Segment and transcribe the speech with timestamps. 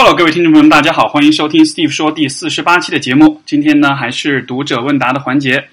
[0.00, 3.42] Hello，各位听众朋友们，大家好，欢迎收听 Steve 说第四十八期的节目。
[3.44, 5.68] 今天呢，还是读者问答的环节。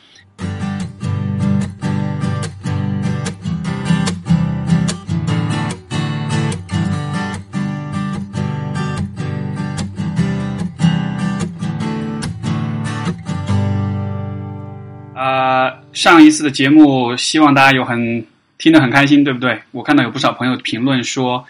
[15.13, 18.25] 啊、上一次的节目，希望大家有很
[18.57, 19.61] 听得很开心，对不对？
[19.69, 21.45] 我看到有不少朋友评论说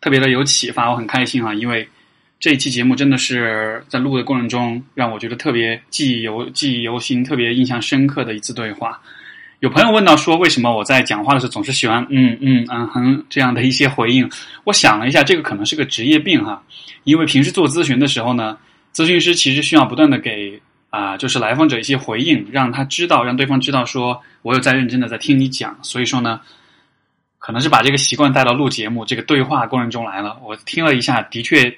[0.00, 1.88] 特别的有启发，我很开心啊，因为
[2.42, 9.00] 这一期节目真的是在录的过程中，让我觉得特别记忆犹记忆犹新，特别印象深刻的一次对话。
[9.60, 14.28] 有朋友问到说，为什么我在讲话的时候总是喜欢嗯嗯嗯哼这样的一些回应？
[14.64, 16.60] 我想了一下，这个可能是个职业病哈，
[17.04, 18.58] 因为平时做咨询的时候呢，
[18.92, 25.78] 咨询师其实需要不断的给啊、就是来访者一些回应，让他知道，让对方知道说我有在认真的在听你讲。
[25.80, 26.40] 所以说呢，
[27.38, 30.36] 可能是把这个习惯带到录节目这个对话过程中来了。
[30.42, 31.72] 我听了一下，的确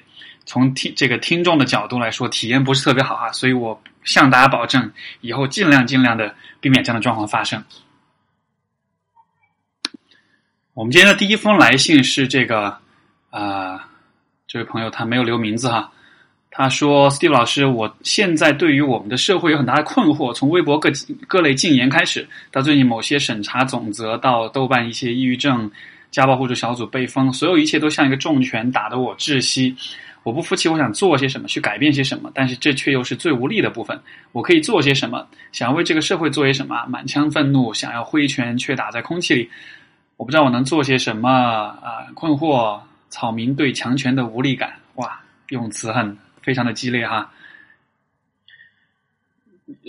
[0.45, 7.63] 从听这个听众的角度来说，体验不是特别好哈，所以我向大家保证，以后尽量尽量的避免这样的状况发生。
[10.73, 12.77] 我们今天的第一封来信是这个
[13.29, 13.89] 啊、
[14.47, 15.91] 这位朋友他没有留名字哈，
[16.51, 20.89] 他说：“Steve 老师，我现在对于我们的社会有很大的困惑，从微博各
[21.27, 25.69] 各类禁言开始，到最近某些审查总则，到豆瓣一些抑郁症、
[26.11, 29.75] 家暴互助小组被封，所有一切都像一个重拳打得我窒息。
[30.25, 33.95] 我不服气，我想做些什么，去改变些什么，但是这却又是最无力的部分。
[34.31, 35.27] 我可以做些什么？
[35.51, 36.83] 想要为这个社会做些什么？
[36.87, 39.47] 满腔愤怒，想要挥拳，却打在空气里。
[40.17, 47.31] 我不知道我能做些什么啊、困惑草民对强权的无力感，哇，用词很非常的激烈哈。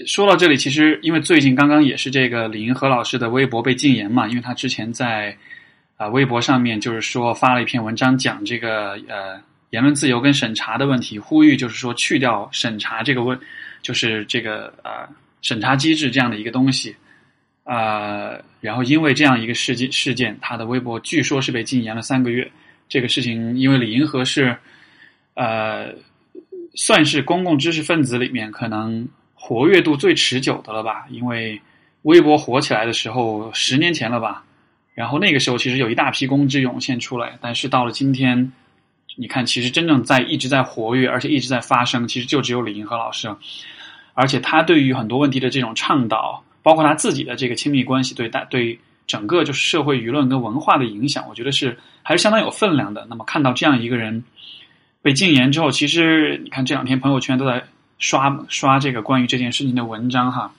[0.06, 5.34] 说到这里，其实因为最近刚刚也是这个李银河老师的微博被禁言嘛，因为他之前在
[5.97, 9.41] 啊、微博上面就是说发了一篇文章讲这个呃
[9.77, 13.39] 言论自由跟审查的问题，呼吁就是说去掉审查这个问，
[13.83, 15.07] 就是这个呃
[15.43, 16.97] 审查机制这样的一个东西。
[17.65, 22.50] 呃，然后因为这样一个事件事件，他的微博据说是被禁言了三个月。
[22.89, 24.56] 这个事情，因为李银河是
[25.34, 25.93] 呃，
[26.75, 31.05] 算是公共知识分子里面可能活跃度最持久的了吧？
[31.11, 31.61] 因为
[32.03, 34.43] 微博火起来的时候，十年前了吧？
[34.95, 38.50] 然后那个时候其实有一大批公知涌现出来，但是到了今天，
[39.16, 43.34] 你看，其实真正在一直在活跃，而且一直在发生，其实就只有李银河老师。
[44.15, 53.06] 而且他对于很多问题的这种倡导，包括他自己的这个亲密关系对大对整个就是社会舆论跟文化的影响，我觉得是还是相当有分量的。
[53.09, 54.25] 那么看到这样一个人
[55.03, 57.65] 被禁言之后，其实你看这两天朋友圈都在
[57.99, 60.53] 刷刷这个关于这件事情的文章哈。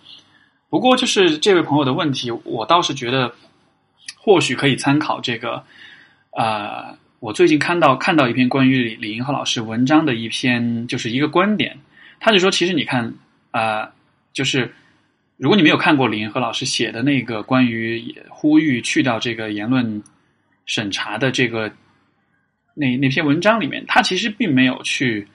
[0.69, 3.33] 不过就是这位朋友的问题，我倒是觉得
[4.17, 5.63] 或许可以参考这个
[6.31, 11.77] 呃，我最近看到看到一篇关于李银河老师文章的一篇，就是一个观点，
[12.19, 13.13] 他就说，其实你看
[13.51, 13.91] 啊、呃
[14.33, 14.71] 就是
[15.37, 20.03] 如果你没有看过李银河老师写的那个关于呼吁去掉这个言论
[20.67, 21.71] 审查的这个
[22.75, 25.27] 那那篇文章里面，他其实并没有去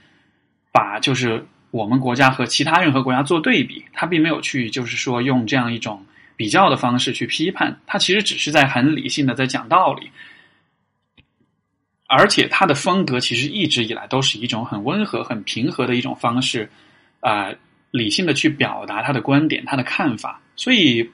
[0.71, 6.07] 把就是我们国家和其他任何国家做对比，他并没有去就是说用这样一种
[6.37, 10.09] 比较的方式去批判，他其实只是在很理性的在讲道理。
[12.15, 16.69] 而且他的风格其实一直以来都是一种很温和、很平和的一种方式，
[17.21, 17.57] 啊、呃，
[17.91, 20.39] 理性的去表达他的观点、他的看法。
[20.55, 21.11] 所以，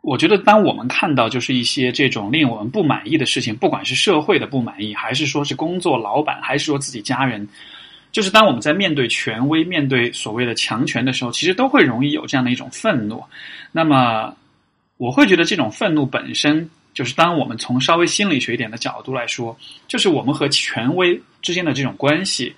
[0.00, 7.46] 我觉得当我们看到就是一些这种令我们不满意的事情，不管是社会的不满意，还是说是工作老板，还是说自己家人，
[8.12, 13.22] 就是当我们在面对权威、面对所谓的强权的时候，其实都会容易有这样的一种愤怒。
[13.72, 14.34] 那么，
[14.96, 16.70] 我会觉得这种愤怒本身。
[16.94, 19.56] 就是当我们从稍微心理学一点的角度来说，
[19.88, 22.54] 就是我们和权威之间的这种关系，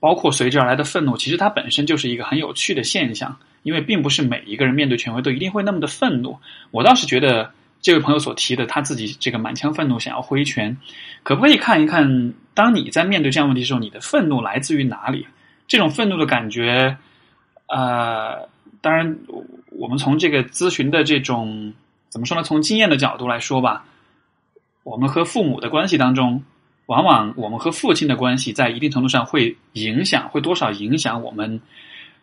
[0.00, 3.36] 包括随之而来的愤怒，其实它本身就是一个很有趣的现象。
[3.62, 6.36] 因为并不是每一个人面对权威都一定会那么的愤怒。
[6.72, 7.48] 我倒是觉得
[7.80, 10.76] 这位朋友所提的他自己这个满腔愤怒想要挥拳，
[11.22, 15.28] 可不可以看一看，当你在面对这样问题的时候，你的愤怒来自于哪里？
[15.68, 16.96] 这种愤怒的感觉，
[17.68, 18.48] 呃，
[18.80, 19.16] 当然，
[19.70, 21.72] 我们从这个咨询的这种。
[22.12, 22.42] 怎么说呢？
[22.42, 23.86] 从经验的角度来说吧，
[24.82, 26.44] 我们和父母的关系当中，
[26.84, 31.58] 往往我们和父亲的关系在一定程度上会影响，会多少影响我们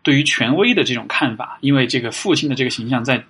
[0.03, 1.57] 对于权威的这种看法。
[1.61, 3.25] 因为这个父亲的这个形象，在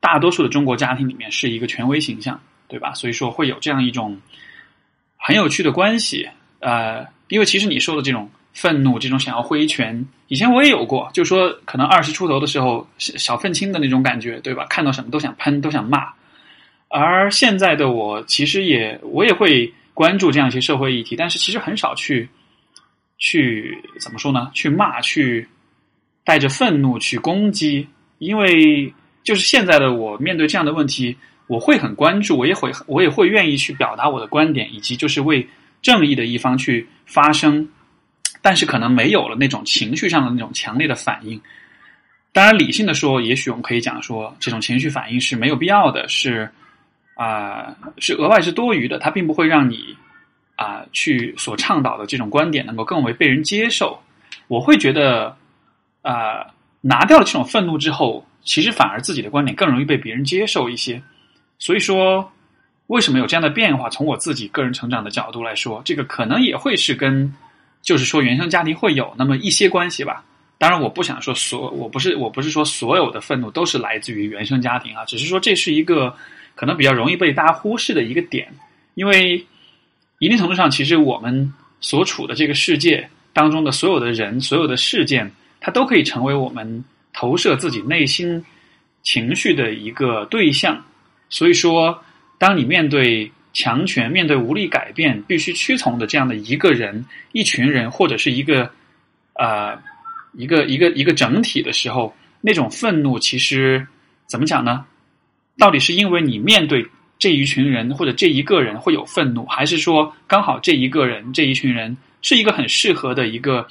[0.00, 2.94] 大多数的中国家庭里面是一个权威形象，对吧？
[2.94, 4.18] 所以说会有这样一种
[5.18, 6.26] 很有趣的关系。
[6.60, 14.66] 呃，因为其实你说的这种愤怒，这种想要挥拳，以前我也有过，就说可能二十出头的时候，小愤青的那种感觉，对吧？
[14.68, 16.08] 看到什么都想喷，都想骂。
[16.88, 22.28] 而现在的我，其实也我也会关注这样一些社会议题，但是其实很少去
[23.18, 24.50] 去怎么说呢？
[24.52, 25.46] 去骂，去
[26.24, 27.86] 带着愤怒去攻击，
[28.18, 28.92] 因为
[29.22, 31.16] 就是现在的我面对这样的问题，
[31.46, 35.46] 我会很关注，我也会我也会愿意去表达我的观点，以及就是为
[35.80, 37.68] 正义的一方去发声，
[38.42, 41.40] 但是可能没有了那种情绪上的那种强烈的反应。
[42.32, 46.48] 当然，理性的说，也许我们可以讲说，这种情绪反应是没有必要的，是
[47.14, 49.96] 啊，是额外是多余的，它并不会让你
[50.54, 54.00] 啊去所倡导的这种观点能够更为被人接受。
[54.46, 55.36] 我会觉得
[56.02, 56.46] 啊，
[56.80, 61.02] 拿掉了这种愤怒之后，其实反而自己的观点更容易被别人接受一些。
[61.58, 62.32] 所以说，
[62.86, 63.90] 为什么有这样的变化？
[63.90, 67.34] 从我自己个人成长的角度来说，这个可能也会是跟
[67.82, 70.24] 就是说原生家庭会有那么一些关系吧。
[70.58, 76.14] 当然，我不想说所，我不是我不是说所有的愤怒都是来自于原生家庭啊，只是说这是一个
[76.54, 78.46] 可能比较容易被大家忽视的一个点，
[78.94, 79.42] 因为
[80.18, 81.50] 一定程度上，其实我们
[81.80, 86.84] 所处的这个世界当中的所有的人、所有的事件，它都可以成为我们
[87.14, 88.44] 投射自己内心
[89.02, 90.78] 情绪的一个对象。
[91.30, 91.98] 所以说，
[92.36, 98.70] 当你面对强权、面对无力改变、必须屈从的这样的一个人、一群人，或者是一个
[99.34, 99.78] 呃。
[100.34, 103.84] 一个一个一个整体的时候，那种愤怒其实
[104.28, 104.84] 怎么讲呢？
[105.58, 106.86] 到底是因为你面对
[107.18, 113.66] 这一群人或者这一个人会有愤怒，还是说刚好这一个人这一群人是一个很适合的一个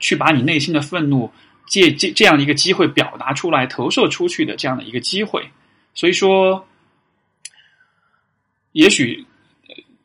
[0.00, 1.32] 去把你内心的愤怒
[1.66, 5.42] 借这这样一个机会表达出来、投射出去的这样的一个机会？
[5.94, 6.62] 所以说，
[8.72, 9.24] 也许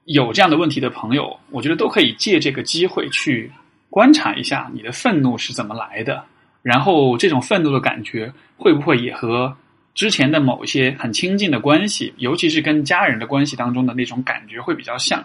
[0.05, 3.51] 有这样的问题的朋友，我觉得都可以借这个机会去。
[3.89, 6.23] 观察一下你的愤怒是怎么来的，
[6.61, 9.55] 然后这种愤怒的感觉会不会也和
[9.95, 15.23] 之前的某一些很亲近的关系，尤其是跟家人的关系当中的那种感觉会比较像？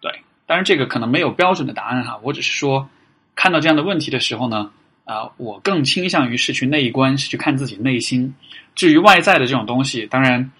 [0.00, 0.10] 对，
[0.46, 2.88] 当然这个可能没有标准的答案哈，我只是说
[3.36, 4.70] 看到这样的问题的时候呢，
[5.04, 8.34] 啊，我更倾向于是去内观，是去看自己内心。
[8.74, 10.50] 至于外在的这种东西，当然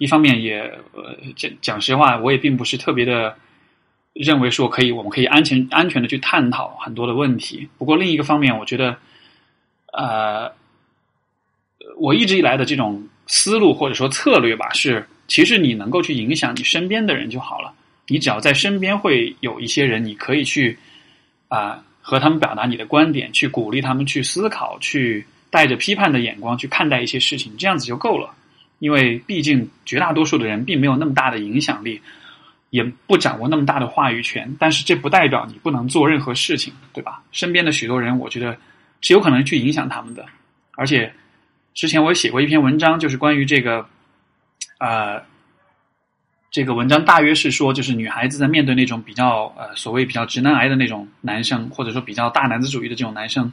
[0.00, 0.58] 一方面也
[0.92, 3.36] 呃讲讲实话，我也并不是特别的。
[4.12, 7.66] 认为说可以，我们可以安全安全的去探讨很多的问题。
[7.78, 8.96] 不过另一个方面，我觉得，
[9.92, 10.50] 呃，
[11.96, 17.72] 我一直以来的这种思路或者说策略吧，是其实你能够去影响你身边的人就好了。
[18.08, 20.76] 你只要在身边会有一些人，你可以去
[21.46, 28.34] 啊和他们表达你的观点，去鼓励他们去思考，去带着批判的眼光去看待一些事情，这样子就够了。
[28.80, 32.02] 因为毕竟绝大多数的人并没有那么大的影响力。
[32.70, 37.20] 也不掌握那么大的话语权，但是这不代表你不能做任何事情，对吧？
[37.32, 38.56] 身边的许多人，我觉得
[39.00, 40.24] 是有可能去影响他们的。
[40.76, 41.12] 而且
[41.74, 43.84] 之前我也写过一篇文章，就是关于这个，
[44.78, 45.20] 呃，
[46.52, 53.52] 这个文章大约是说，就是女孩子在面对那种比较呃所谓比较直男癌的那种男生，或者说比较大男子主义的这种男生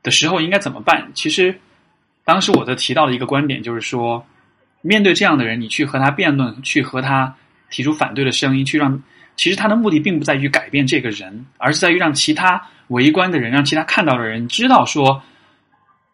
[0.00, 1.10] 的时候，应该怎么办？
[1.12, 1.58] 其实
[2.24, 4.24] 当时我的提到的一个观点就是说，
[4.88, 7.34] 面对这样的人，你去和他辩论，去和他。
[7.70, 9.02] 提出反对的声音，去让
[9.34, 15.20] 其实他的目的并不在于改变这个人，而是在于让其他围观的人，让其他看到的人知道说，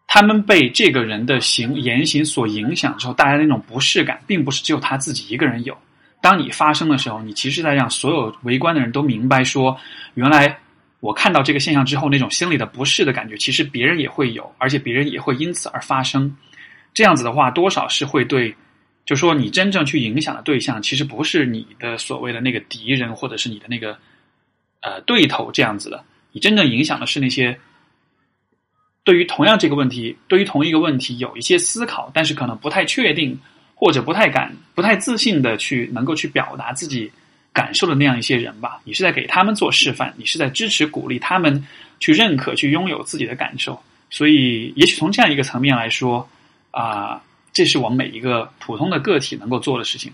[0.07, 5.77] 他们被这个人的行言行所影响之后带来的那种不适感，并不是只有他自己一个人有。
[6.19, 9.77] 当你发生的时候，你其实在让所有围观的人都明白说，
[10.15, 10.57] 原来
[10.99, 16.35] 我看到这个现象之后那种心里的不适的感觉，其实别人也会有，而且别人也会因此而发生。
[16.93, 18.55] 这样子的话，多少是会对。
[19.03, 23.97] 就说你真正去影响的对象，其实不是你的所谓的那个敌人，或者是你的那个
[24.81, 26.03] 呃对头这样子的。
[26.31, 27.57] 你真正影响的是那些
[29.03, 33.37] 对于同样这个问题，对于同一个问题有一些思考，但是可能不太确定
[33.73, 37.11] 或者不太敢、不太自信的去能够去表达自己
[37.51, 38.79] 感受的那样一些人吧。
[38.85, 41.67] 你是在给他们做示范，你是在支持、鼓励他们
[41.99, 43.81] 去认可、去拥有自己的感受。
[44.11, 46.29] 所以，也许从这样一个层面来说
[46.71, 47.21] 啊。
[47.53, 50.09] 这是我们每一个普通的个体能够做的事情。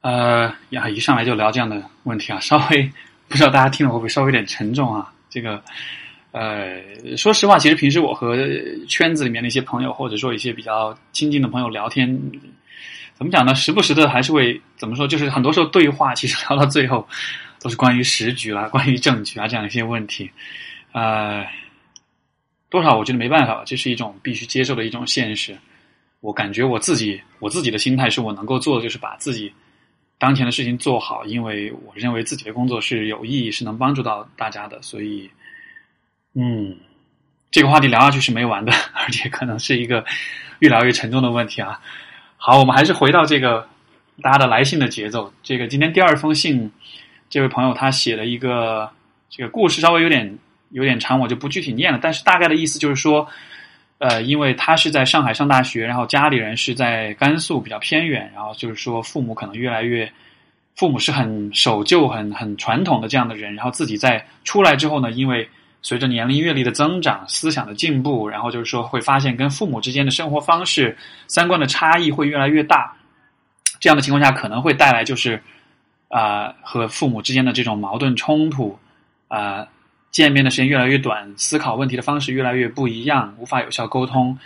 [0.00, 2.88] 呃，呀，一上来就聊这样的问题啊，稍微
[3.26, 5.12] 不知道大家听了会不会稍微有点沉重啊？
[5.28, 5.60] 这个，
[6.30, 6.80] 呃，
[7.16, 8.38] 说实话，其实平时我和
[8.86, 12.16] 圈子里面的一些朋友，或者说一些比较亲近的朋友聊天，
[13.14, 13.52] 怎么讲呢？
[13.56, 15.04] 时不时的还是会怎么说？
[15.08, 17.04] 就是很多时候对话，其实聊到最后
[17.60, 20.30] 都是关于时局啦、关于政局啊这样一些问题，
[20.92, 21.44] 呃。
[22.74, 25.56] 多少我觉得没办法，这是一种必须接受的一种现实。
[26.18, 29.52] 我感觉我自己，我自己的心态是我能够做的，就是把自己
[30.18, 34.82] 当前的事情做好，因为我认为自己的工作是有意义，是能帮助到大家的。
[34.82, 35.30] 所以，
[36.34, 36.76] 嗯，
[37.52, 40.04] 这个话题聊下去是没完的，而且可能是一个
[40.58, 41.80] 越聊越沉重的问题啊。
[42.36, 43.68] 好，我们还是回到这个
[44.20, 45.32] 大家的来信的节奏。
[45.44, 46.68] 这个今天第二封信，
[47.30, 48.90] 这位朋友他写了一个
[49.30, 50.38] 这个故事，稍微有点
[50.74, 51.98] 有点长，我就不具体念了。
[52.02, 53.26] 但是大概的意思就是说，
[53.98, 60.10] 呃，因为他是在上海上大学，然后家里人是在甘肃比较偏远，然后就是说父母可能越来越，
[60.74, 65.48] 父母是很守旧、很很传统的这样的人，然后自己在出来之后呢，因为
[65.80, 70.96] 随着年龄阅历的增长、思想的进步，然后就是说会发现跟父母之间的生活方式、
[71.28, 72.92] 三观的差异会越来越大。
[73.78, 75.40] 这样的情况下，可能会带来就是
[76.08, 78.78] 啊和父母之间的这种矛盾冲突
[79.28, 79.66] 啊，
[80.14, 84.38] 见面的时间越来越短，思考问题的方式越来越不一样，无法有效沟通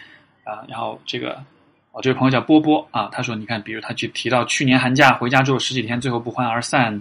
[0.43, 0.65] 啊。
[0.67, 1.45] 然后这个
[1.93, 6.99] 我这位朋友叫波波啊，他说你看，比如他去提到去年寒假回家之后十几天，最后不欢而散，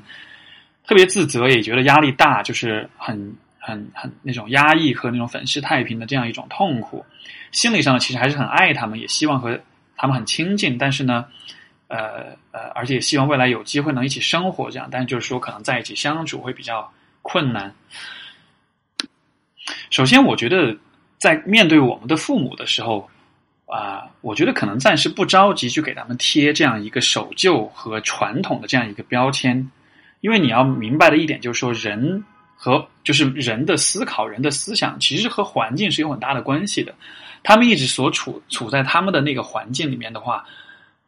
[0.86, 7.05] 特别自责，也觉得压力大，就是很很很那种压抑和那种粉饰太平的这样一种痛苦。
[7.53, 9.57] 心理上呢，其实还是很爱他们，也希望和
[9.95, 11.25] 他们很亲近，但是呢。
[11.89, 17.74] 呃呃，而且也希望未来有机会能一起生活，这样，但是就是说，可能在一起相处会比较困难。
[19.89, 20.75] 首先，我觉得
[21.17, 23.10] 在面对我们的父母的时候，
[23.65, 29.70] 啊，我觉得可能暂时不着急去给他们贴这样一个守旧和传统的这样一个标签，
[30.22, 32.24] 因为你要明白的一点就是说，人
[32.56, 36.94] 和就是人的思考、人的思想，其实和环境是有很大的关系的。
[37.44, 40.46] 他们一直所处处在他们的那个环境里面的话。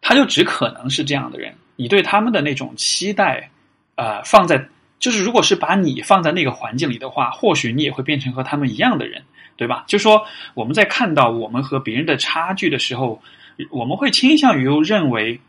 [0.01, 3.49] 他就只可能是这样的人，你对他们的那种期待，
[3.95, 4.65] 呃，放在
[4.99, 9.23] 就是如果是把你放在那个环境里的话，或许你也会变成和他们一样的人，
[9.57, 9.85] 对吧？
[9.87, 10.21] 就说
[10.53, 13.21] 我们在看到我们和别人的差距的时候，
[13.71, 15.39] 我们会倾向于认为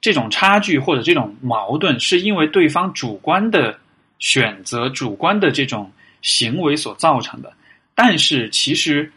[0.00, 3.78] 这种差距或者这种矛盾是因为对方主观的
[4.18, 5.90] 选择、主观的这种
[6.22, 7.52] 行为所造成的，
[7.94, 9.10] 但是其实。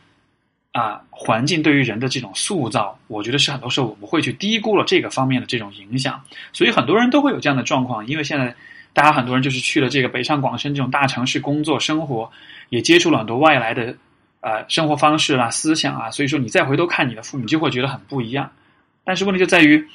[0.72, 6.22] 啊，环境对于人的这种塑造，我觉得是很多时候我们会去低估了这个方面的这种影响，
[6.54, 8.06] 所以很多人都会有这样的状况。
[8.06, 8.56] 因为现在
[9.00, 12.30] 大家很多人就是去了这个北上广深这种大城市工作生活，
[12.68, 13.96] 也接触了很多外来的
[14.42, 18.52] 呃生活方式啦、思想啊，所以说你再回头看你的父母，就会觉得很不一样。
[19.06, 19.88] 但是问题就在于，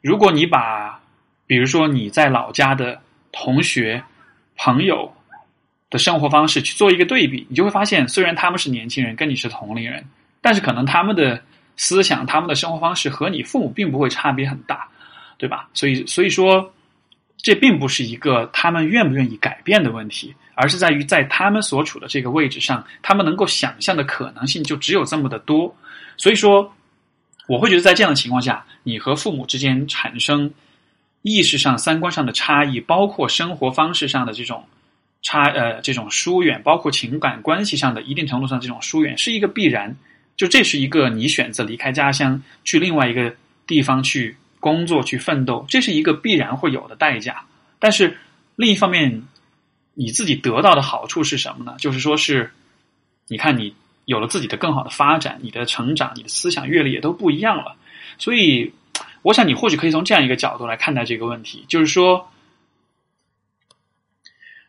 [0.00, 1.00] 如果你把
[1.44, 3.00] 比如说你在老家的
[3.32, 4.00] 同学、
[4.56, 5.12] 朋友。
[5.88, 10.04] 的生活方式去做一个对比，你就会发现，虽然他们是年轻人，跟你是同龄人，
[10.40, 11.40] 但是可能他们的
[11.76, 14.88] 思想、他们的生活方式和你父母并不会差别很大，
[15.38, 15.68] 对吧？
[15.74, 16.74] 所以，所以说，
[17.38, 25.74] 这并不是一个他们愿不愿意改变的问题，而是在于在他们所处的这个位置上，他们能够想象的可能性就只有这么的多。
[26.16, 26.72] 所以说，
[27.48, 30.52] 我会觉得在这样的情况下，你和父母之间产生
[31.22, 34.64] 意识上、三观上的差异，包括生活方式上的这种。
[35.22, 39.96] 差呃，这种疏远，包括情感关系上的一定程度上这种疏远，是一个必然。
[40.36, 43.34] 就这是一个你选择离开家乡去另外一个
[43.66, 47.44] 地方去工作去奋斗，这是一个必然会有的代价。
[47.78, 48.18] 但是
[48.56, 49.22] 另一方面，
[49.94, 51.74] 你自己得到的好处是什么呢？
[51.78, 52.50] 就是说是，
[53.28, 57.76] 你看你有了自己的更好的发展，你的成长，你的思想阅历也都不一样了。
[58.18, 58.72] 所以，
[59.22, 62.30] 我想你或许可以从这样一个角度来看待这个问题，就是说。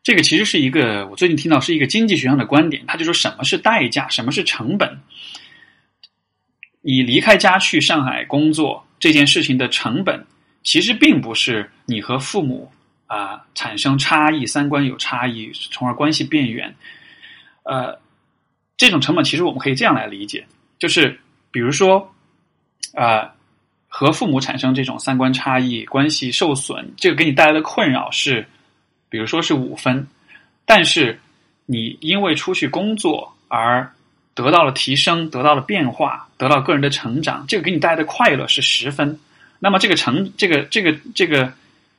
[0.03, 5.01] 这个其实是一个我最近听到是一个经济学上的观点，他就说什么是代价，什么是成本。
[6.79, 10.25] 你离开家去上海工作这件事情的成本，
[10.63, 12.71] 其实并不是你和父母
[13.05, 16.75] 啊产生差异、三观有差异，从而关系变远。
[17.63, 17.99] 呃，
[18.77, 20.45] 这种成本其实我们可以这样来理解，
[20.79, 21.19] 就是
[21.51, 22.13] 比如说
[22.93, 23.33] 啊，
[23.87, 28.45] 和父母产生这种三观差异、关系受损，这个给你带来的困扰是。
[29.09, 30.05] 比如说是五分，
[30.65, 31.17] 但是
[31.65, 33.89] 你因为出去工作而
[34.37, 39.19] 得到了提升，得到了变化，得到个人的成长，这个给你带来的快乐是十分。
[39.57, 41.51] 那么这个成这个这个这个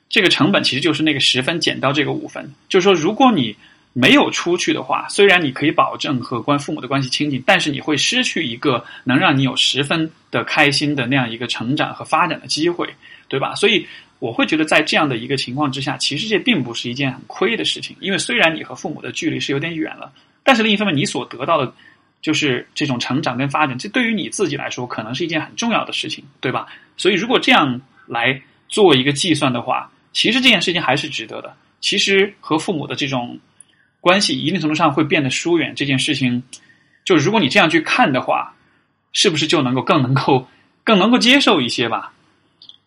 [0.09, 2.55] 这个成本其实就是那个十分减到这个五分。
[2.69, 3.57] 就是说，如果你
[3.93, 12.89] 没有出去的话，虽然你可以保证和关父母的关系亲近，但是你会失去一个能让你有十分的开心的那样一个成长和发展的机会，
[13.29, 13.55] 对吧？
[13.57, 13.85] 所以。
[14.21, 17.97] 我会觉得，在这样的一个情况之下，其实这并不是一件很亏的事情。
[18.01, 21.73] 因为虽然你和父母的距离是有点远了，但是另一方面，你所得到的，
[22.21, 26.67] 就是这种成长跟发展，这对于你自己来说，可能是一件很重要的事情，对吧？
[26.97, 31.55] 所以，如果这样来做一个计算的话，其实这件事情还是值得的。
[31.81, 33.39] 其实和父母的这种
[34.01, 35.73] 关系，一定程度上会变得疏远。
[35.75, 36.43] 这件事情，
[37.05, 38.53] 就如果你这样去看的话，
[39.13, 40.45] 是不是就能够更能够
[40.83, 42.13] 更能够接受一些吧？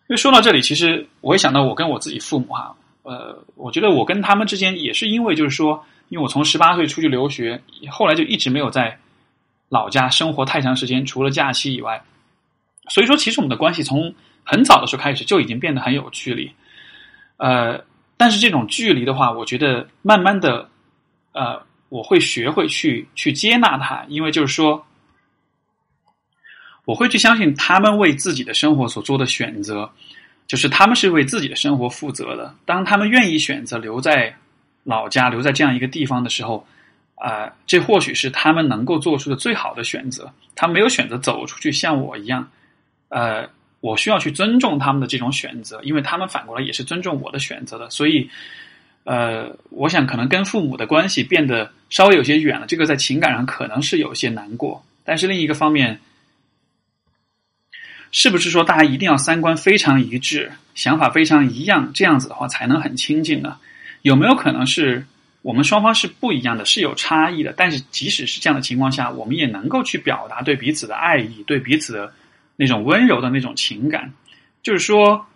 [0.08, 7.58] 因为说到这里，其实我也想到我跟我自己父母哈，呃，我觉得我跟他们之间也是因为就是说，因为我从十八岁出去留学，
[7.90, 8.96] 后来就一直没有在
[9.72, 12.02] 老家生活太长时间，除了假期以外，
[12.90, 14.14] 所以说其实我们的关系从
[14.44, 16.52] 很早的时候开始就已经变得很有距离。
[17.38, 17.82] 呃，
[18.18, 20.68] 但是这种距离的话，我觉得慢慢的，
[21.32, 24.84] 呃，我会学会去去接纳他，因为就是说，
[26.84, 29.90] 我会去相信他们为自己的生活所做的选择，
[30.46, 32.54] 就是他们是为自己的生活负责的。
[32.66, 34.36] 当他们愿意选择留在
[34.84, 36.66] 老家，留在这样一个地方的时候。
[37.22, 40.28] 啊，这或许是他们能够做出的最好的选择。
[40.56, 42.50] 他没有选择走出去，像我一样。
[43.10, 43.48] 呃，
[43.78, 47.88] 我需要去尊重他们的这种选择，因为他们反过来也是尊重我的选择的。
[47.90, 48.28] 所以，
[49.04, 54.84] 呃，我想可能跟父母的关系变得稍微有些远了，这个在情感上可能是有些难过。
[55.04, 56.00] 但是另一个方面，
[58.10, 63.58] 是不是说大家一定要三观非常一致，想法非常一样，这样子的话才能很亲近呢？
[64.02, 65.06] 有没有可能是？
[65.42, 67.52] 我们双方是不一样的，是有差异的。
[67.56, 72.12] 但是即使是这样的情况下，我们也能够去表达对彼此的爱意，对彼此的
[72.56, 74.12] 那种温柔的那种情感。
[74.62, 75.26] 就是说，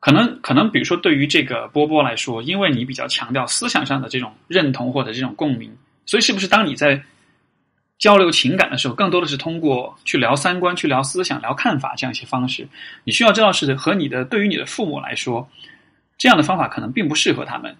[0.00, 7.00] 可能可能，比如说对于这个波波来说，因为你比较强调思想上的这种认同或者这种共鸣，所以是不是当你在
[7.96, 12.66] 交流情感的时候，更多的是通过去聊三观、去聊思想、聊看法这样一些方式？
[13.04, 15.48] 你需要知道是和你的对于你的父母来说，
[16.18, 17.76] 这样的方法可能并不适合他们。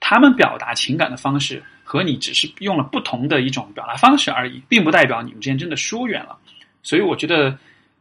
[0.00, 6.36] 他们表达情感的方式和你只是用了不同的一种表达方式而已，并不代表你们之间真的疏远了。
[6.82, 7.56] 所以我觉得，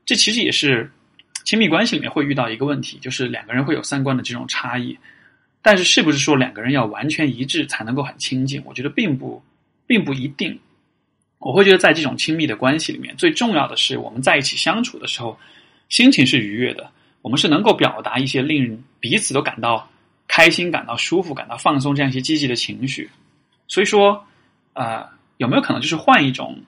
[0.05, 0.89] 这其实也是
[1.43, 4.97] 亲密关系里面会遇到一个问题，就是两个人会有三观的这种差异。
[5.61, 8.61] 但是，是不是说两个人要完全一致才能够很亲近？
[8.65, 9.43] 我觉得并不，
[9.85, 10.57] 并不一定。
[11.39, 15.37] 我会觉得，在这种亲密的关系里面，最重要的是我们在一起相处的时候，
[15.89, 16.89] 心情是愉悦的，
[17.21, 19.89] 我们是能够表达一些令彼此都感到。
[20.29, 23.09] 开心，感到舒服，感到放松，这样一些积极的情绪。
[23.67, 24.23] 所以说，
[24.73, 25.03] 呃，
[25.37, 26.61] 有没有可能就是换一种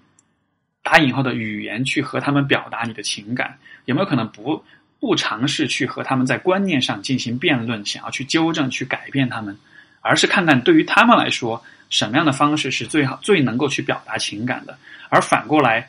[0.82, 3.58] 打引号的语言去和他们表达你的情感？
[3.86, 4.62] 有没有可能不
[5.00, 9.56] 不尝试去和他们在观念上进行辩论，想要去纠正、去改变他们，
[10.01, 14.75] 而是看看对于他们来说什么样的方式是最好、最能够去表达情感的？
[15.09, 15.88] 而反过来，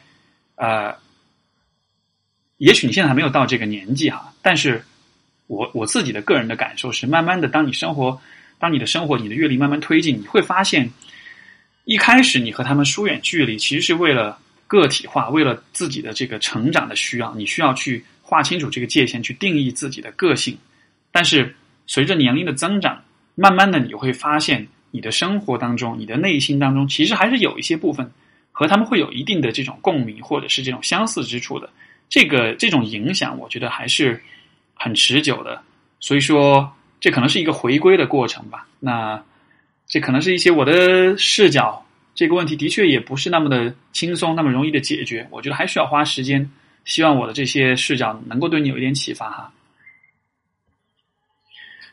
[0.56, 0.94] 呃，
[2.58, 4.84] 也许你现在还没有到这个年纪哈，但是。
[5.52, 8.18] 我我自己的个人的感受是，慢慢的，当你生活，
[8.58, 10.90] 当你的生活、你的阅历慢慢推进，你会发现，
[11.84, 20.56] 一开始你和他们疏远距离，其实是为了个体化，为了自己的这个成长的需要，你需要去划清楚这个界限，去定义自己的个性。
[21.10, 21.54] 但是
[21.86, 22.98] 随着年龄的增长，
[23.34, 28.10] 慢慢的你会发现，你的生活当中，你的内心当中，其实还是有一些部分
[28.52, 31.68] 和他们会有一定的这种共鸣，或者是这种相似之处的。
[32.08, 34.18] 这个这种影响，我觉得还是。
[34.82, 35.62] 很持久的，
[36.00, 38.66] 所以说这可能是一个回归的过程吧。
[38.80, 39.22] 那
[39.86, 45.26] 这可能是一些我的视角，这个问题的确也不是那么的轻松，那么容易的解决。
[45.30, 46.50] 我觉得还需要花时间。
[46.84, 49.52] 希望我的这些视角能够对你有一点启发哈。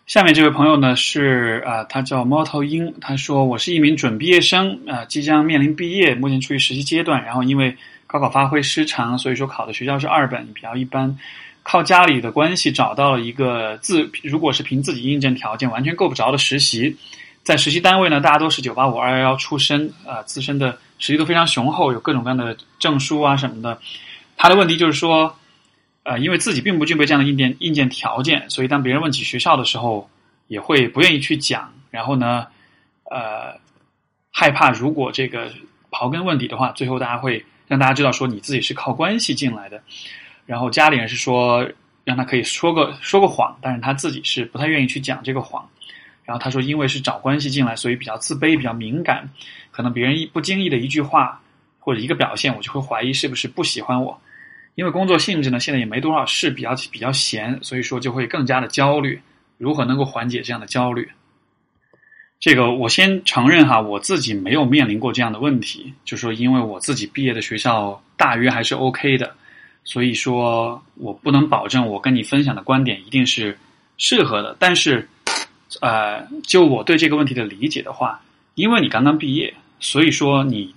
[0.08, 11.16] 下面这位朋友呢是啊，他叫猫头鹰，他说我是一名准毕业生啊，即将面临毕业，目前处于实习阶段，然后因为高考发挥失常，所以说考的学校是二本，比较一般。
[11.64, 16.96] 靠家里的关系找到了一个自，如果是凭自己印证条件完全够不着的实习，
[17.44, 23.80] 在实习单位呢，大家都是九八五二幺幺出身，啊，自身的实力都非常雄厚，有各种各样的证书啊什么的。
[24.36, 25.36] 他的问题就是说，
[26.04, 30.10] 呃，因为自己并不具备这样的硬件硬件条件，所以当别人问起学校的时候，
[30.48, 31.72] 也会不愿意去讲。
[31.92, 32.48] 然后呢，
[33.12, 33.60] 呃，
[34.32, 35.52] 害怕如果这个
[35.92, 39.82] 刨根问底的话，最后大家会让大家知道说你自己是靠关系进来的。
[40.50, 41.64] 然后家里人是说
[42.04, 45.64] 让他可以说个说个谎，但是他自己是不太愿意去讲这个谎。
[46.26, 49.30] 然后他说，因为是找关系进来，所以比较自卑，比较敏感。
[49.70, 51.40] 可能别人一不经意的一句话
[51.78, 54.20] 或者一个表现，我就会怀疑是不是不喜欢我。
[54.74, 59.22] 因为工作性质呢，现在也没多少事，比较比较闲，所以说就会更加的焦虑。
[59.60, 61.08] 如何能够缓解这样的焦虑？
[62.40, 69.36] 这个我先承认哈，我自己没有面临过这样的问题，就说因为我自己毕业的学校大约还是 OK 的。
[69.92, 73.58] 所以说我不能保证我跟你分享的观点一定是
[73.98, 75.10] 适合的，但是，
[75.82, 78.22] 呃，就我对这个问题的理解的话，
[78.54, 80.76] 因为你刚刚毕业，所以说你，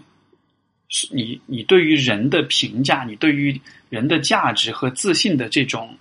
[1.10, 5.94] 你你对于人的评价，你对于人的价值和自信的这种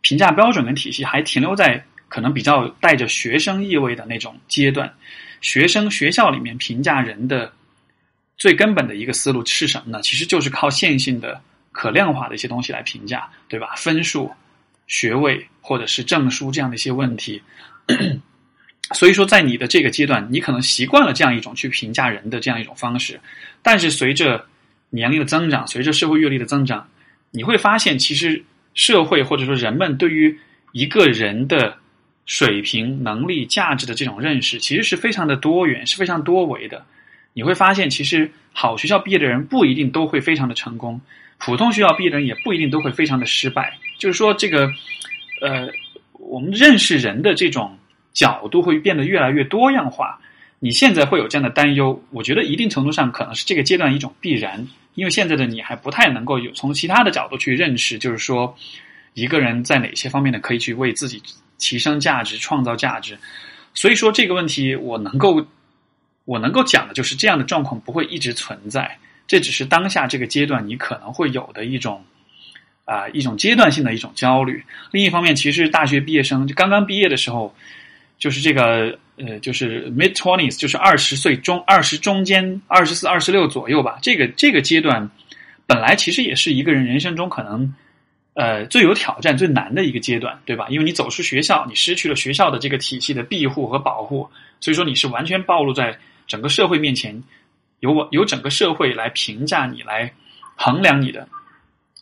[0.00, 4.92] 评价标准跟体系，还停留在可能比较带着学生意味的那种阶段。
[5.40, 7.52] 学生学校里面评价人的
[8.36, 10.02] 最根本的一个思路是什么呢？
[10.02, 11.40] 其实就是靠线性的。
[11.76, 13.74] 可量化的一些东西来评价，对吧？
[13.76, 14.32] 分数、
[14.86, 17.42] 学位或者是证书这样的一些问题。
[18.94, 23.20] 所以说，在你的这个阶段，你可能习惯了这样一种去评价人的这样一种方式。
[23.60, 24.46] 但是，随着
[24.88, 26.88] 年龄的增长，随着社会阅历的增长，
[27.30, 30.38] 你会发现，其实社会或者说人们对于
[30.72, 31.76] 一个人的
[32.24, 36.82] 水平、能力、价值的这种认识，其实是非常的多元，是非常多维的。
[37.34, 40.98] 你会发现，其实好学校毕业的人不一定都会非常的成功，
[41.38, 43.78] 普通学校毕业的人也不一定都会非常的失败。
[43.98, 44.70] 就是说，这个
[45.40, 45.68] 呃，
[46.12, 47.78] 我们认识人的这种
[48.12, 50.18] 角度会变得越来越多样化。
[50.58, 58.56] 你现在会有这样的担忧，我觉得一定程度上可能是这个阶段一种必然，因为现在的你还不太能够有从其他的角度去认识，就是说
[59.12, 61.22] 一个人在哪些方面呢可以去为自己
[61.58, 63.18] 提升价值、创造价值。
[63.74, 65.46] 所以说这个问题，我能够
[66.24, 72.04] 我能够讲的就是这样的状况不会一直存在，这只是当下这个阶段你可能会有的一种
[72.84, 74.62] 啊一种阶段性的一种焦虑。
[74.90, 77.54] 另一方面，其实大学毕业生就刚刚毕业的时候，
[78.18, 78.98] 就是这个。
[79.18, 83.98] 呃，就是 mid twenties，就是二十岁中二十中间二十四二十六左右吧。
[84.02, 85.10] 这个这个阶段，
[85.66, 87.74] 本来其实也是一个人人生中可能
[88.34, 90.66] 呃最有挑战、最难的一个阶段，对吧？
[90.68, 94.28] 因为你走出学校，你失去了学校的这个体系的庇护和保护，
[94.60, 97.22] 所以说你是完全暴露在整个社会面前，
[97.80, 100.12] 由我由整个社会来评价你、来
[100.56, 101.28] 衡量你的。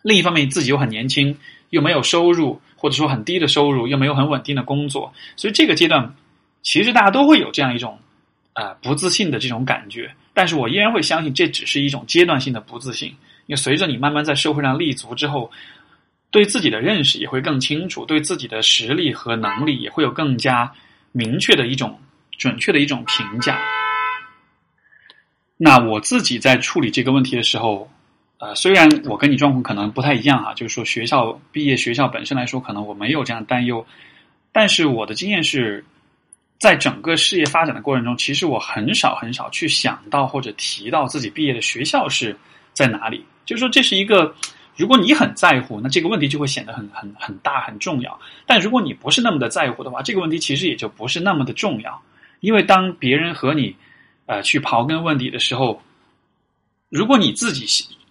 [0.02, 1.36] 另一方面，自己又很年轻，
[1.70, 6.14] 又没有收入，或者说很低的收入，又没有很稳定的工作，所以这个阶段。
[6.62, 7.98] 其实大家都会有这样一种，
[8.54, 13.08] 啊不自信的这种感觉，但是我依然会相信这只是一种阶段性的不自信，
[13.46, 15.50] 因为随着你慢慢在社会上立足之后，
[16.30, 20.72] 对自己的认识也会更清楚，对自己的实力和能力也会有更加
[21.12, 22.00] 明确的一种
[22.38, 23.60] 准确的一种评价。
[25.64, 27.88] 那我自己在处理这个问题的时候，
[28.38, 33.86] 呃，虽然我跟你状况可能不太一样哈，就是说学校毕业学校本身来说，可能我没有这样担忧，
[34.52, 35.84] 但是我的经验是。
[36.56, 42.34] 在整个事业发展的过程中，其实我很少很少去想到或者提到自己毕业的学校是
[42.72, 43.22] 在哪里。
[43.44, 44.34] 就是说，这是一个，
[44.76, 48.18] 如果你很在乎，那这个问题就会显得很很很大很重要。
[48.46, 52.00] 但如果你不是那么的在乎的话，这个问题其实也就不是那么的重要。
[52.40, 53.74] 因为当别人和你
[54.26, 55.82] 呃去刨根问底的时候，
[56.88, 57.66] 如果你自己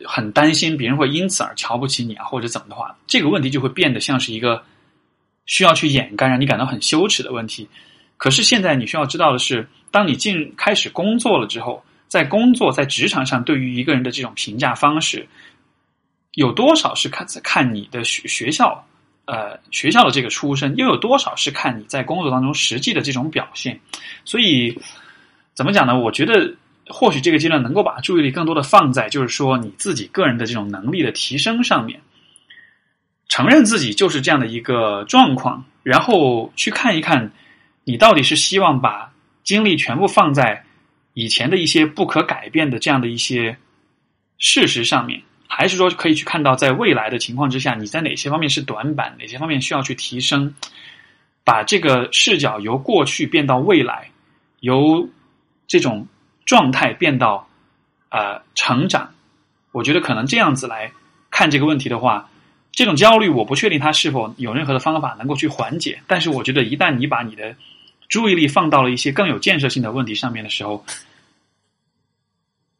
[0.05, 4.63] 很担心别人会因此而瞧不起你啊，或者怎么的话，这个问题就会变得像是一个
[5.45, 7.67] 需要去掩盖，让你感到很羞耻的问题。
[8.17, 15.27] 可是现在你需要知道的是，当你进开始工作了之后，在工作在职场上，对于一个人的这种评价方式，
[16.33, 18.85] 有多少是看看你的学学校，
[19.25, 23.79] 呃，学校的这个出身，又有多少是看你在工作当中实际的这种表现？
[24.25, 24.77] 所以
[25.53, 25.99] 怎么讲呢？
[25.99, 26.55] 我觉得
[26.87, 32.01] 或许这个阶段能够把注意力更多的放在，就是说你自己个人的这种能力的提升上面，
[33.27, 37.31] 承认自己就是这样的一个状况，然后去看一看。
[37.85, 39.11] 你到底是希望把
[39.43, 40.63] 精力全部放在
[41.15, 43.57] 以前的一些不可改变的这样的一些
[44.37, 50.55] 事实上面，还是说可以去看到在未来的情况之下，你在哪些方面是短板，哪些方面需要去提升？
[51.43, 54.09] 把这个视角由过去变到未来，
[54.61, 55.09] 由
[55.73, 56.05] 这种
[56.45, 57.49] 状态变到
[58.09, 59.09] 呃成长。
[59.71, 60.91] 我觉得可能这样子来
[61.31, 62.29] 看这个问题的话。
[62.75, 66.01] 这种焦虑，我不确定它是否有任何的方法能够去缓解。
[66.07, 67.55] 但是，我觉得一旦你把你的
[68.09, 70.83] 注意力放到了一些更有建设性的问题上面的时候，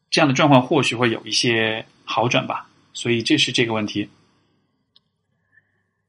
[0.09, 2.67] 这样的状况或许会有一些好转吧。
[2.93, 4.09] 所以，这是这个问题。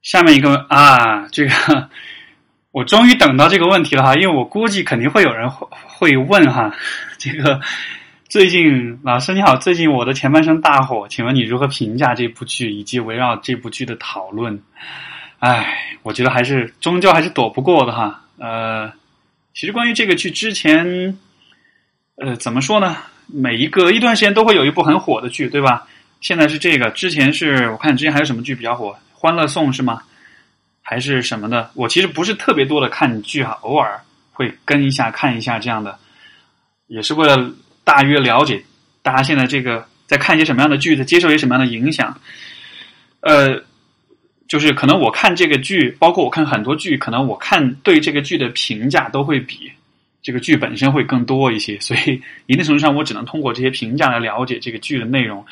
[0.01, 1.91] 下面一个啊，这个
[2.75, 6.75] 我终于等到这个问题了哈，因为我估计肯定会有人会会问哈，
[7.19, 7.61] 这个。
[8.29, 14.61] 最近老师你好，最近我的前半生大火，请问你如何评价这部剧以及围绕这部剧的讨论？
[15.39, 18.25] 唉，我觉得还是终究还是躲不过的哈。
[18.39, 18.91] 呃，
[19.55, 21.17] 其实关于这个剧之前，
[22.17, 22.97] 呃，怎么说呢？
[23.29, 25.87] 每一个一段时间都会有一部很火的剧，对吧？
[26.21, 30.03] 现在是这个，之前是我看之前还有什么剧比较火，《欢乐颂》是吗？
[30.85, 31.69] 还是什么的？
[31.75, 34.01] 我其实不是特别多的看剧哈，偶尔
[34.33, 35.99] 会跟一下看一下这样的，
[36.87, 37.53] 也是为了。
[37.87, 38.65] 大约了解
[39.03, 42.19] 大家现在这个在看一些什么样的剧，在接受一些什么样的影响。
[43.21, 43.63] 呃，
[44.49, 49.71] 就是可能我看这个剧，包括我看很多剧，可能我看对这个剧的评价都会比
[50.23, 51.79] 这个剧本身会更多一些。
[51.79, 55.45] 所以一定程度上，我只能通过这些评价来了解这个剧的内容。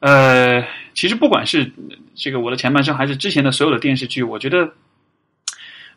[0.00, 1.70] 呃，其实不管是
[2.14, 4.72] 这个我的前半生，还是之前的所有的电视剧，我觉得。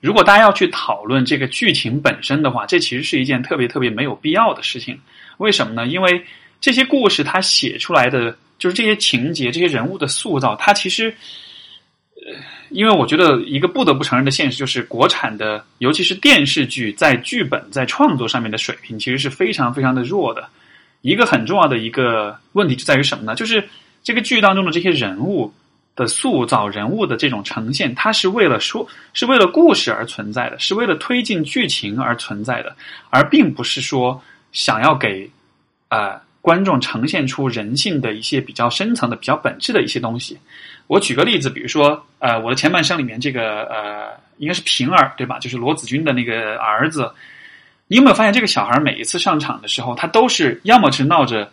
[0.01, 4.97] 如果大家要去讨论这个剧情本身的话，这其实是一件特别特别没有必要的事情。
[5.39, 5.87] 为什么呢？
[5.87, 6.23] 因为
[6.61, 11.13] 这些故事它写出来的就是这些情节、这些人物的塑造，它其实，
[12.15, 12.33] 呃，
[12.69, 20.47] 因为我觉得一个不得不承认的现实就是，国产的尤其是电视剧在剧本在创作上面的水平其实是非常非常的弱的。
[21.01, 23.35] 一个很重要的一个问题就在于什么呢？
[23.35, 23.61] 就是
[24.03, 25.53] 这个剧当中的这些人物。
[25.95, 32.73] 的塑造人物的这种呈现，它是为了说，是为了故事而存在的，是为了推进剧情而存在的，
[33.09, 34.21] 而并不是说
[34.53, 35.29] 想要给
[35.89, 40.39] 呃观众呈现出人性的一些比较深层的、比较本质的一些东西。
[40.87, 45.37] 我举个例子，比如说呃，我的前半生里面这个呃，应该是平儿对吧？
[45.37, 47.11] 就是罗子君的那个儿子。
[47.87, 51.51] 你有没有发现，这个小孩每一次上场的时候，他都是要么是闹着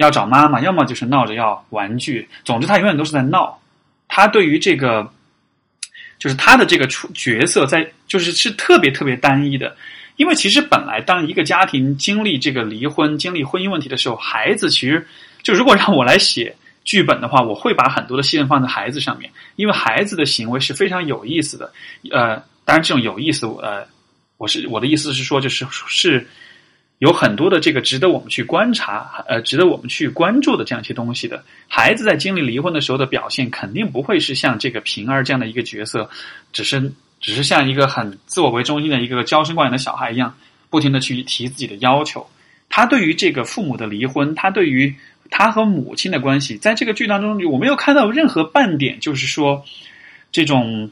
[0.00, 2.28] 要找妈妈，要么就是闹着要玩具。
[2.44, 3.60] 总之，他永远都是在闹。
[4.08, 5.12] 他对于这个，
[6.18, 9.76] 就是他的这个出角色，在就是是特别特别单一的。
[10.16, 15.06] 因为其实本来当一个家庭经历这个离婚、经历婚姻问题的时候，孩子其实
[15.42, 21.72] 就如果让我来写剧本的话，我会把很多的戏份放在孩子上面，因为孩子的行为是非常有意思的。
[22.10, 23.86] 呃，当然这种有意思，呃。
[24.40, 26.26] 我是我的意思是说，就是是
[27.00, 31.42] 有很多的这个值得我们去观察，呃，值得我们去关注的这样一些东西的。
[31.66, 36.08] 孩子在经历离婚的时候的表现，肯定不会是像这个平儿这样的一个角色，
[36.52, 40.36] 只是只是像一个很自我为中心的一个娇生惯养的小孩一样，
[40.68, 42.26] 不停的去提自己的要求。
[42.68, 44.94] 他对于这个父母的离婚，他对于
[45.30, 49.64] 他和母亲的关系，在这个剧当中，我没有看到任何半点，就是说
[50.30, 50.90] 这种。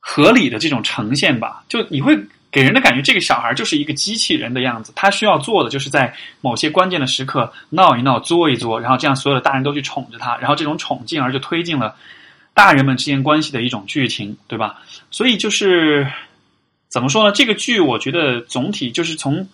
[0.00, 2.18] 合理的这种呈现吧，就你会
[2.50, 4.92] 给人的感觉，这个小孩就是一个机器人的样子。
[4.96, 11.94] 他需要做的就是在某些关键的时刻闹一闹、作一作，然后这样所有的大人都去宠着他，然后这种宠进而就推进了
[12.54, 14.80] 大人们之间关系的一种剧情，对吧？
[15.10, 16.10] 所以就是
[16.88, 17.32] 怎么说呢？
[17.32, 19.46] 这个剧我觉得总体就是从，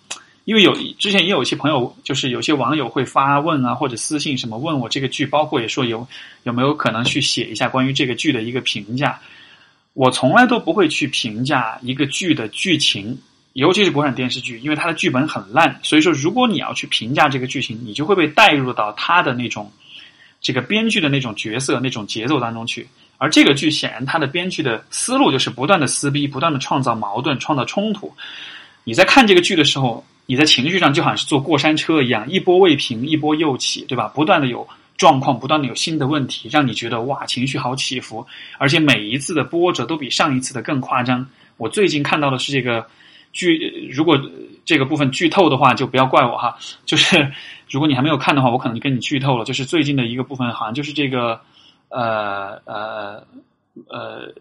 [0.45, 6.07] 因为有之前也有一些朋友，就是有些网友会发问啊，或者私信什么问我这个剧，包括也说有
[6.43, 9.19] 有没有可能去写一下关于这个剧的一个评价。
[9.95, 13.17] 我从来都不会去评价一个剧的剧情，
[13.53, 15.79] 尤其是国产电视剧，因为它的剧本很烂。
[15.83, 19.71] 所以说，如果你要去评价这个剧情，你就会被带入到他的那种
[20.41, 22.85] 这个编剧的那种角色、那种节奏当中去。
[23.17, 28.13] 而这个剧显然，它的编剧的思路就是不断的撕逼，不断的创造矛盾、创造冲突。
[28.83, 34.09] 你在看这个剧的时候，你在情绪上就好像是坐过山车一样，一波未平，一波又起，对吧？
[34.13, 34.67] 不断的有。
[34.97, 38.25] 状况不断的有新的问题，让你觉得哇，情绪好起伏，
[38.57, 41.27] 而且每一次的波折都比上一次的更夸张。
[41.57, 42.87] 我最近看到的是这个
[43.33, 44.17] 剧，如果
[44.63, 46.57] 这个部分剧透的话，就不要怪我哈。
[46.85, 47.31] 就是
[47.69, 49.43] 如果你还没有看的话，我可能就跟你剧透了。
[49.43, 51.39] 就是最近的一个部分，好像就是这个
[51.89, 53.23] 呃呃
[53.89, 54.33] 呃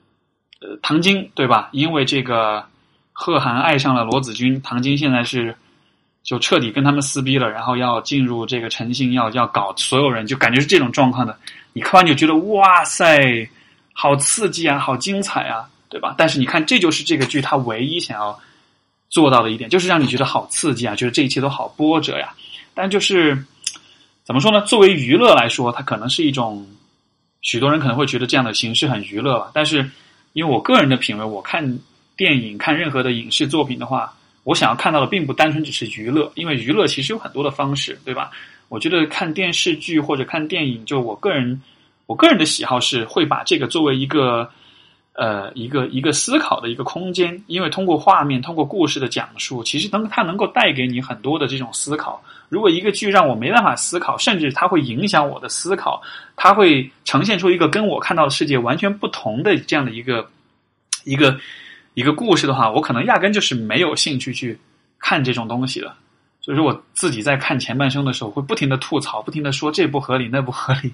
[0.60, 1.68] 呃唐晶对吧？
[1.72, 2.64] 因为这个
[3.12, 5.56] 贺涵爱上了罗子君，唐晶现在是。
[6.24, 11.38] 就彻底跟他们撕逼了，然后要进入这个诚信，要要搞所有人，就感觉是这种状况的。
[11.74, 13.46] 你看完就觉得哇塞，
[13.92, 16.14] 好刺激啊，好精彩啊，对吧？
[16.16, 18.40] 但是你看，这就是这个剧它唯一想要
[19.10, 22.32] 做到的一点，就是让你觉得好刺激啊，觉得这一切都好波折呀。
[22.72, 23.36] 但就是
[24.24, 24.62] 怎么说呢？
[24.62, 26.66] 作为娱乐来说，它可能是一种
[27.42, 29.50] 许多人可能会觉得这样的形式很娱乐吧。
[29.52, 29.90] 但是
[30.32, 31.78] 因为我个人的品味，我看
[32.16, 34.10] 电影、看任何的影视作品的话。
[34.44, 38.30] 我想要看到的并不单纯只是娱乐，因为娱乐其实有很多的方式，对吧？
[38.68, 41.60] 我觉得看电视剧或者看电影，就我个人，
[42.06, 44.48] 我个人的喜好是会把这个作为一个，
[45.14, 52.22] 呃，一个一个思考的一个空间，因为通过画面，通过故事的讲述，其实能它能够带给你很多的这种思考。
[52.48, 56.02] 如果一个剧让我没办法思考，甚至它会影响我的思考，
[56.36, 60.28] 它会呈现出一个跟我看到的世界完全不同的这样的一个
[61.04, 61.38] 一个。
[61.94, 64.58] 一个故事的话，我可能压根就是没有兴趣去
[64.98, 65.94] 看这种东西的。
[66.40, 70.92] 所以说，我自己在看前半生的时候，会不停的吐槽，不停的说这不合理，那不合理，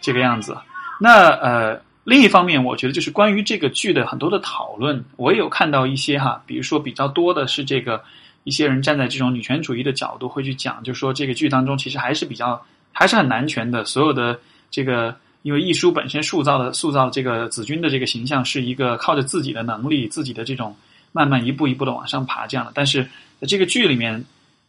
[0.00, 0.56] 这个样子。
[1.00, 8.02] 那呃，另一方面，我觉得就是关于这个剧的很多的讨论，我也有看到一些哈，比如说比较多的是这个
[8.42, 12.60] 一些人站在这种女权主义的角度会去讲，就说这个剧当中其实还是比较
[12.92, 14.38] 还是很男权的，所有的
[14.70, 15.16] 这个。
[15.44, 20.74] 因为一书本身塑造的塑造这个子君的这个形象是一个靠着自己的能力、自己的这种
[21.12, 23.04] 慢慢一步一步的往上爬这样的，但是
[23.38, 24.24] 在这个剧里面，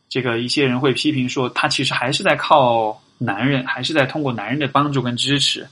[0.10, 5.66] 这个一些人会批评说，他其实还是在靠男人，还是在通过男人的帮助跟支持，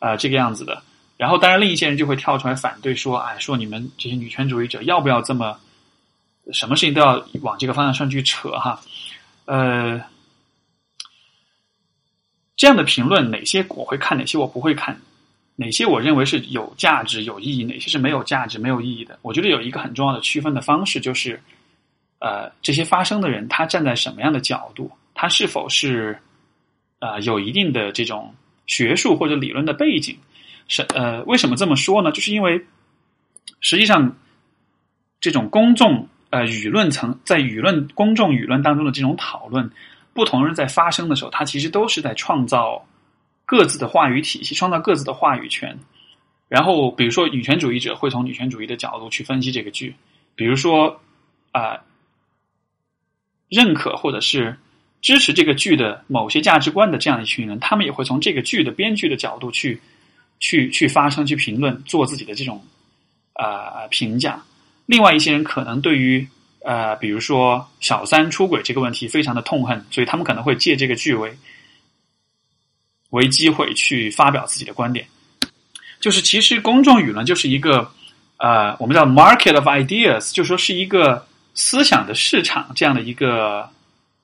[0.00, 0.82] 啊，这个样子的。
[1.16, 5.56] 然后，当然另一些人就会跳出来反对说，哎，说你们这些女权主义者要不要这么，
[6.52, 8.80] 什么事情都要往这个方向上去扯哈，
[9.44, 10.02] 呃。
[12.62, 14.96] 这样的评论，哪些我会看，哪些我不会看，
[15.56, 19.18] 哪些我认为是有价值、有意义，哪些是没有价值、没有意义的？
[19.22, 21.42] 我觉得有一个很重要的区分的方式，就是，
[22.20, 26.16] 呃，这些发声的人他站在什么样的角度，他是否是，
[27.00, 28.32] 呃，有一定的这种
[28.68, 30.16] 学术或者理论的背景？
[30.68, 32.12] 是呃，为什么这么说呢？
[32.12, 32.64] 就是因为
[33.58, 34.16] 实际上，
[35.20, 39.68] 这种公众呃舆论层在舆论公众舆论当中的这种讨论。
[40.14, 42.84] 不同人在发声的时候，他其实都是在创造
[43.44, 45.78] 各自的话语体系，创造各自的话语权。
[46.48, 49.94] 然后，比如说女权主义者会从女权主义的角度去分析这个剧，
[50.34, 51.00] 比如说
[51.50, 51.80] 啊，
[53.48, 54.54] 认可或者是
[55.00, 59.80] 支持这个剧的某些价值观的这样一群人，他们也会从这个剧的编剧的角度去
[60.40, 62.62] 去去发声、去评论、做自己的这种
[63.32, 64.42] 啊评价。
[64.84, 66.28] 另外一些人可能对于
[66.64, 71.36] 呃，比如说小三出轨这个问题非常的痛恨，所以他们可能会借这个剧为
[73.10, 75.06] 为机会去发表自己的观点。
[76.00, 77.90] 就是其实公众舆论就是一个
[78.38, 83.68] 呃，我们叫 market of ideas，就说是一个思想的市场这样的一个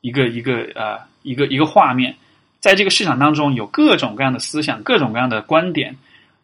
[0.01, 2.17] 一个一个呃一个一个画面，
[2.61, 5.97] 在这个市场当中有各种各样的思想、各种各样的观点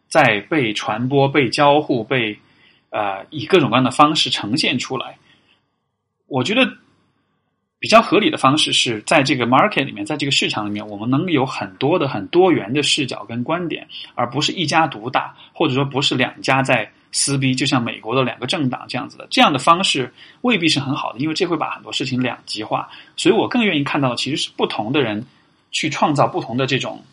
[0.09, 2.38] 在被传播、被交互、被
[2.90, 5.16] 呃以各种各样的方式呈现出来。
[6.34, 6.60] 我觉得。
[7.80, 19.28] 比较合理的方式是在这个 market 里面，在这个市场里面，我们能有很多的很多元的视角跟观点，而不是一家独大，或者说不是两家在撕逼，就像美国的两个政党这样子的。
[19.30, 22.88] 这样的方式未必是很好的，因为这会把很多事情两极化。
[23.18, 25.22] 所以我更愿意看到的其实是不同的人
[25.70, 27.04] 去创造不同的这种，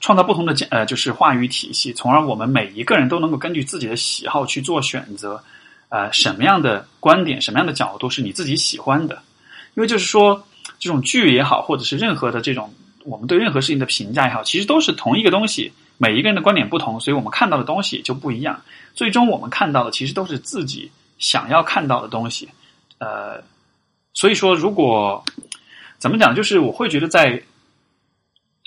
[0.00, 5.40] 创造不同的呃就是话语体系，从而我们每一个人都能够根据自己的喜好去做选择，
[5.88, 9.22] 呃，什么样的观点，什么样的角度是你自己喜欢的。
[9.74, 10.46] 因为就是说，
[10.78, 12.72] 这种剧也好，或者是任何的这种
[13.04, 15.72] 我们对任何事情的评价也好，其实都是同一个东西。
[15.98, 18.62] 每一个人的观点不同，所以我们看到的东西就不一样。
[18.94, 22.48] 最终我们看到的其实都是自己想要看到的东西。
[22.98, 23.42] 呃，
[24.12, 25.24] 所以说，如果
[25.98, 27.42] 怎么讲，就是我会觉得在，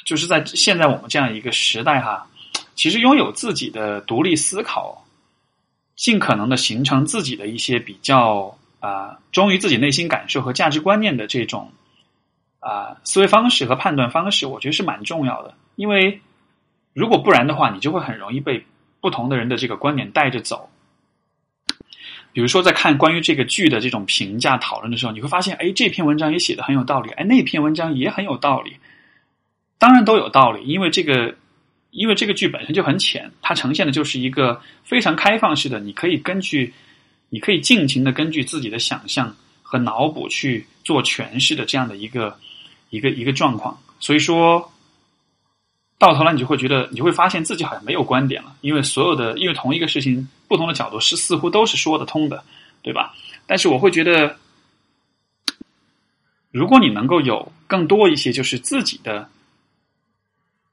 [0.06, 2.28] 就是在现在我们这样一个时代哈，
[2.74, 5.06] 其实拥有自己的独立思考，
[6.00, 8.56] 尽可能的形成自己的一些比较。
[8.82, 11.70] 啊，忠于自己内心感受和价值观念的这种
[12.62, 15.54] 啊思维方式和判断方式，我觉得是蛮重要的。
[15.76, 16.22] 因为
[16.94, 18.66] 如果不然的话，你就会很容易被
[19.02, 20.70] 不同的人的这个观点带着走。
[22.32, 28.78] 比如说，在看关于这个剧的这种评价讨论的时候，你会发现，哎，这篇文章也写的很有道理，哎，那篇文章也很有道理。
[29.78, 31.36] 当然都有道理，因为这个，
[31.92, 36.74] 因为这个剧本身就很浅，它呈现的就是一个非常开放式的，你可以根据。
[37.32, 42.36] 你可以尽情的根据自己的想象和脑补去做诠释的这样的一个
[42.90, 44.72] 一个一个状况，所以说
[46.00, 52.44] 到头来你就会觉得，你会发现自己好像没有观点了，因为所有的因为同一个事情不同的角度是似乎都是说得通的，
[52.82, 53.14] 对吧？
[53.46, 54.36] 但是我会觉得，
[56.50, 59.30] 如果你能够有更多一些就是自己的。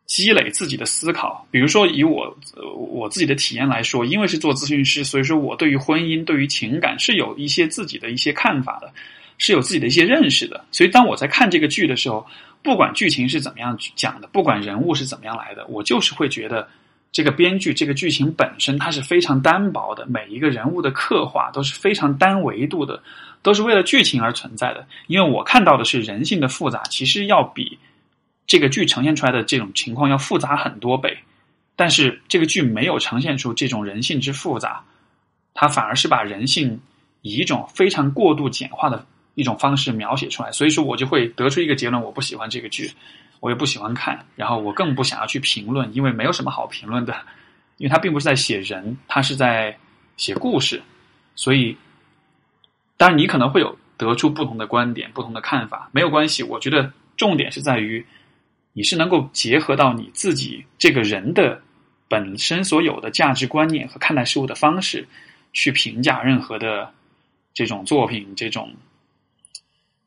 [0.06, 2.32] 积累自己的思考，比如说以我
[2.76, 8.92] 我自己的体验来说，因为是做咨询师，所以说我对于婚姻、对于情感是有一些自己的一些看法的，
[9.36, 10.64] 是有自己的一些认识的。
[10.70, 12.24] 所以当我在看这个剧的时候，
[12.62, 16.68] 不管剧情是怎么样讲的，不管人物是怎么样来的，我就是会觉得
[17.10, 23.02] 这个编剧、这个剧情本身它是非常单薄的，每一个人物的刻画都是非常单维度的，
[23.42, 24.86] 都是为了剧情而存在的。
[25.08, 27.76] 因为我看到的是人性的复杂，其实要比。
[28.46, 31.18] 这个剧呈现出来的这种情况要复杂很多倍，
[31.74, 34.84] 但是这个剧没有呈现出这种人性之复杂，
[35.52, 36.80] 它反而是把人性
[37.22, 39.04] 以一种非常过度简化的
[39.34, 40.52] 一种方式描写出来。
[40.52, 42.88] 所以说我就会得出一个结论：我不喜欢这个剧，
[43.40, 47.16] 我也不喜欢看，然后我更不想要去评论，因为没有什么好评论的，
[47.78, 49.76] 因为它并不是在写人，它是在
[50.16, 50.80] 写故事。
[51.34, 51.76] 所以，
[52.96, 56.44] 当然你可能会有得出不同的观点、不同的看法，没有关系。
[56.44, 58.06] 我觉得重点是在于。
[58.76, 61.58] 你是能够结合到你自己这个人的
[62.08, 65.08] 本身所有的价值观念和看待事物的方式，
[65.54, 66.92] 去评价任何的
[67.54, 68.70] 这种作品、这种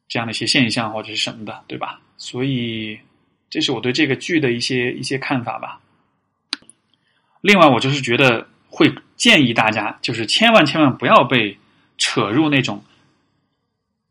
[0.08, 2.00] 这样的一些现象或者是什么的，对吧？
[2.20, 3.00] 所以，
[3.50, 5.82] 这是我对这个剧的一些一些看法吧。
[7.42, 11.58] 另外，我就是觉得会建议大家，就是千万千万不要被
[11.98, 12.84] 扯入那种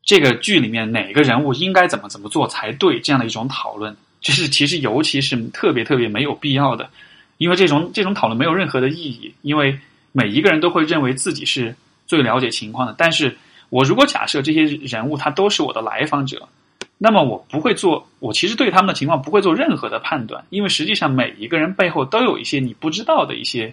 [0.03, 3.97] 这个剧里面哪个人物应该怎么怎么做才对这样的一种讨论。
[4.21, 6.91] 就是其实，尤其是特别特别没有必要的，
[7.37, 9.33] 因为这种这种讨论没有任何的意义。
[9.43, 9.79] 因为
[10.13, 11.75] 每一个人都会认为自己是
[12.07, 12.95] 最了解情况的。
[12.99, 13.37] 但是
[13.71, 16.49] 我如果假设这些人物他都是我的来访者，
[16.97, 23.73] 那么我不会做，我其实对他们的情况不会做任何的判断，因为实际上每一个人背后都有一些你不知道的一些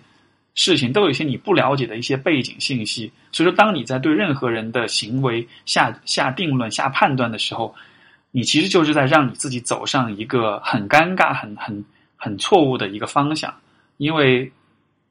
[0.54, 3.12] 事情，都有一些你不了解的一些背景信息。
[3.32, 7.74] 所以说，当你在对任何人的行为下下定论、下判断的时候，
[8.36, 11.86] 你其实就是在让你自己走上一个很尴尬、很很
[12.18, 13.56] 很错误的一个方向，
[13.96, 14.52] 因为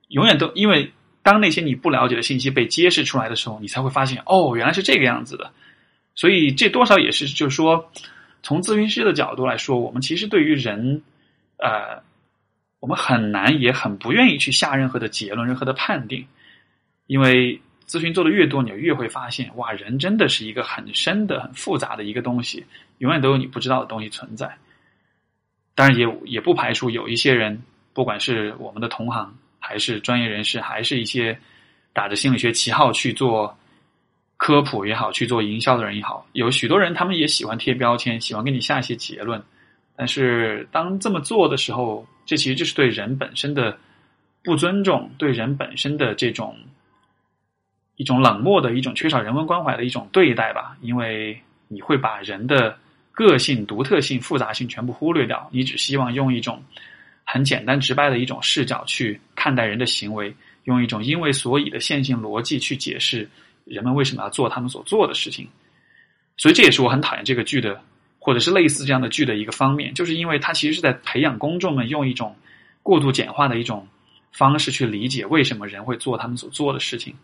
[0.09, 5.51] 永远都因为当那些你不了解的信息被揭示出来的时候，你才会发现哦，原来是这个样子的。
[6.15, 7.91] 所以这多少也是就是说，
[8.43, 11.03] 从咨询师的角度来说，我们其实对于人
[11.57, 12.03] 呃，
[12.79, 16.27] 我们很难也很不愿意去下任何的结论、任何的判定，
[17.07, 17.59] 因为
[17.89, 22.65] 咨询做的越多，你就越会发现，哇，人真的是一个很深的、很复杂的一个东西，
[22.99, 24.57] 永远都有你不知道的东西存在。
[25.77, 27.61] 当然，也也不排除有一些人，
[27.93, 31.37] 不管是我们的同行，还是专业人士，还是一些
[31.93, 33.59] 打着心理学旗号去做
[34.37, 39.43] 科普也好，去做营销的人也好，有许多人他们也喜欢贴标签，喜欢给你下一些结论。
[39.97, 43.77] 但是，当这么做的时候，这其实就是对人本身的
[44.45, 46.57] 不尊重，对人本身的这种
[47.97, 50.77] 一种冷漠的一种缺少人文关怀的一种对待吧。
[50.81, 51.37] 因为
[51.67, 52.79] 你会把人的。
[53.15, 56.61] 个性、独特性、复杂性全部忽略掉，你只希望用一种
[57.23, 60.35] 很简单直白的一种视角去看待人的行为，
[60.65, 63.29] 用一种因为所以的线性逻辑去解释
[63.65, 65.49] 人们为什么要做他们所做的事情。
[66.37, 67.81] 所以这也是我很讨厌这个剧的，
[68.19, 72.35] 或者是类似这样的剧的一个方面，就是因为它其实是在培养公众们用一种
[72.83, 73.87] 过度简化的一种
[74.33, 77.15] 方式去理解为什么人会做他们所做的事情，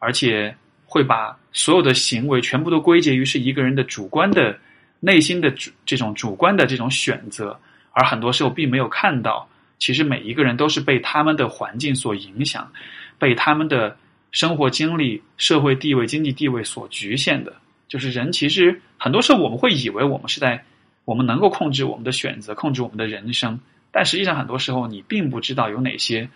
[0.00, 0.52] 而且
[0.84, 4.58] 会把所有的行为全部都归结于是一个人的主观的。
[5.00, 7.58] 内心的主这种主观的这种选择，
[7.92, 12.70] 而很多时候并没有看到，其实每一个人都是被他们的环境所影响，
[13.18, 13.96] 被他们的
[14.32, 17.52] 生活经历、社会地位、经济地位所局限的。
[17.88, 20.64] 就是人其实很多时候我们会以为我们是在
[21.04, 23.60] 我们能够控制我们的选择、控制我们的人生，
[23.92, 26.28] 但实际上很多时候你并不知道有哪些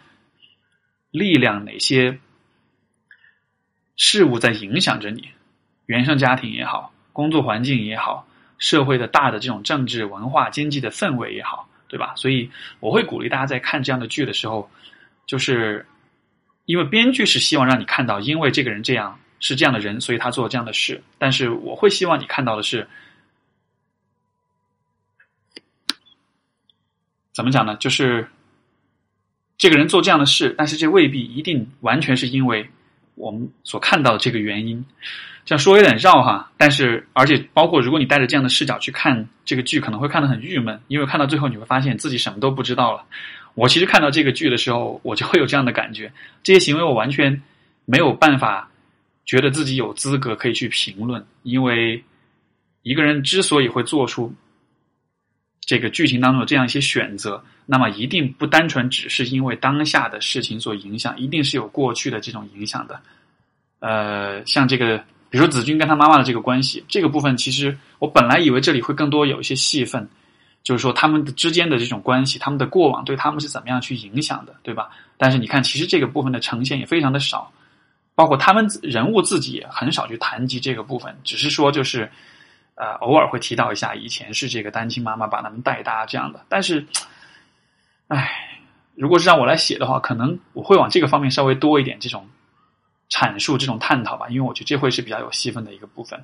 [1.11, 2.21] 力量、哪些
[3.97, 5.29] 事物在影响着你，
[5.87, 8.29] 原生家庭也好，工作环境也好。
[8.61, 12.13] 社会的大的这种政治、文化、经济的氛围也好，对吧？
[12.15, 12.49] 所以
[12.79, 14.71] 我会鼓励大家在看这样的剧的时候，
[15.27, 15.85] 就是
[16.67, 21.03] 因为编剧是希望让你看到，因为这个人这样是这样的人，所以他做这样的事。
[21.19, 22.87] 但是我会希望你看到的是，
[27.33, 27.75] 怎么讲呢？
[27.77, 28.29] 就是
[29.57, 32.69] 这个人做这样的事，但是这未必一定完全是因为
[33.15, 34.85] 我们所看到的这个原因。
[35.51, 43.05] 这样说有点绕哈，但是而且包括如果你带着这样的视角去看这个剧，可能会看得很郁闷，因为看到最后你会发现自己什么都不知道了。
[43.55, 46.13] 我其实看到这个剧的时候，我就会有这样的感觉：
[46.45, 47.43] 这些行为我完全
[47.85, 48.71] 没有办法
[49.27, 52.01] 觉得自己有资格可以去评论，因为
[52.83, 54.33] 一个人之所以会做出
[55.63, 63.01] 这个剧情当中的这样一些选择，那么一定不单纯只是因为当下的事情所影响，一定是有过去的这种影响的。
[63.81, 65.03] 呃，像这个。
[65.31, 70.07] 比如子君跟他妈妈的这个关系，这个部分其实我本来以为这里会更多有一些戏份，
[70.65, 74.91] 就是说他们之间的这种关系，他们的过往对他们是怎么样去影响的，对吧？
[75.17, 77.53] 但是你看，其实这个部分的呈现也非常的少，
[78.17, 82.11] 包括他们人物自己也很少去谈及这个部分，只是说就是
[82.75, 86.45] 呃偶尔会提到一下以前是这个单亲妈妈把他们带大这样的。
[86.49, 86.85] 但是，
[88.09, 88.59] 唉，
[88.97, 92.29] 如果是让我来写的话，可能我会往这个方面稍微多一点这种。
[93.11, 96.23] 阐述这种探讨吧，因为我觉得这会是比较有戏份的一个部分。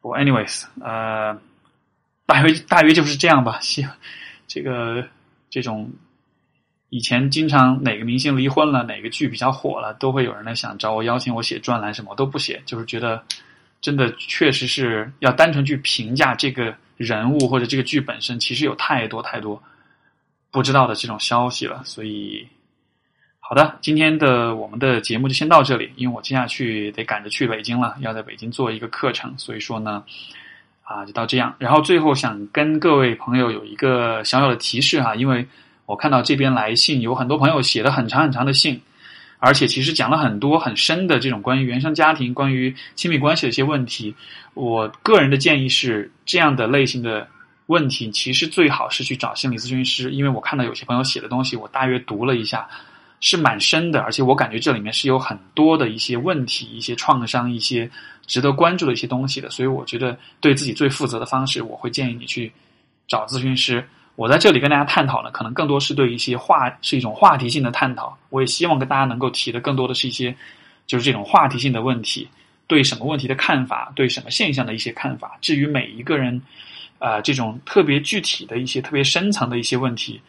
[0.00, 1.36] 我 anyways，呃，
[2.26, 3.58] 大约大约就是这样吧。
[3.60, 3.84] 希
[4.46, 5.04] 这个
[5.50, 5.90] 这种
[6.90, 13.20] 以前经常哪个明星离婚了，哪个剧比较火了，都会有人来想找我邀请我写专栏什么，我都不写，就是觉得
[13.80, 19.60] 真的确实是要单纯去评价这个人物或者这个剧本身，其实有太多太多
[20.52, 22.46] 不知道的这种消息了，所以。
[23.48, 30.02] 好的，今天的我们的节目就先到这里，因为我接下去得赶着去北京了，要在北京做一个课程，所以说呢，
[30.82, 31.54] 啊，就到这样。
[31.60, 35.46] 然后最后想跟各位朋友有一个小小的提示哈，因为
[35.84, 38.82] 我看到这边来信有很多朋友写了很长很长的信，
[39.38, 44.12] 而且其实讲了很多很深的这种关于原生家庭、关于亲密关系的一些问题。
[44.54, 47.28] 我个人的建议是，这样的类型的
[47.66, 52.68] 问题其实最好是去找心理咨询师，因为我看到有些朋友写的东西，我大约读了一下。
[53.20, 57.90] 是蛮深的，而且我感觉这里面是有很多的一些问题、一些创伤、一些
[58.26, 59.48] 值得关注的一些东西的。
[59.50, 62.52] 所以我觉得对自己最负责的方式，我会建议你去
[63.08, 63.86] 找咨询师。
[64.16, 68.16] 我在这里跟大家探讨呢，可能更多是对一些话是一种话题性的探讨。
[68.30, 70.34] 我也希望跟大家能够提的更多的是一些
[70.86, 72.28] 就是这种话题性的问题，
[72.66, 75.36] 对什么问题的看法，对什么现象的一些看法。
[75.40, 76.40] 至于每一个人，
[76.98, 80.20] 呃，这种特别具体的一些特别深层的一些问题。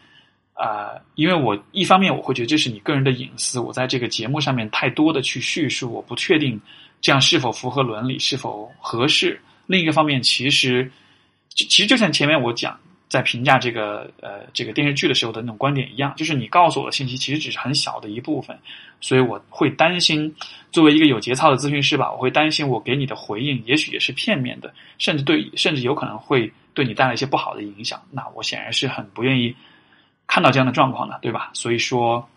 [0.58, 6.60] 啊，因为我一方面我会觉得这是你个人的隐私，我在这个节目上面太多的去叙述，我不确定
[7.00, 9.40] 这样是否符合伦理，是否合适。
[9.66, 10.90] 另一个方面，其实
[11.50, 12.76] 其实就像前面我讲
[13.08, 18.58] 在评价这个呃这个电视剧的时候的那种观点一样，就是你告诉我的信息其实只是很小的一部分，
[19.00, 20.34] 所以我会担心
[20.72, 28.02] 作为一个有节操的咨询师吧，我会担心我给你的回应也许也是片面的，甚至对甚至有可能会对你带来一些不好的影响。
[28.10, 29.54] 那我显然是很不愿意。
[30.28, 31.50] 看到这样的状况的，对吧？
[31.54, 32.28] 所以说，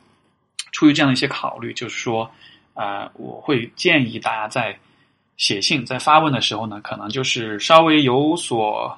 [0.71, 2.31] 出于这样的一些考虑，就是说，
[2.73, 4.75] 呃，我会建议大家在
[5.37, 8.97] 写信、在发问的时候呢，可能就是稍微有所，